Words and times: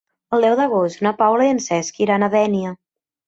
El 0.35 0.45
deu 0.45 0.55
d'agost 0.59 1.03
na 1.07 1.11
Paula 1.19 1.47
i 1.49 1.53
en 1.57 1.61
Cesc 1.67 2.01
iran 2.07 2.25
a 2.25 2.31
Dénia. 2.37 2.75